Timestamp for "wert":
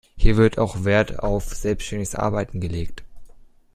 0.83-1.19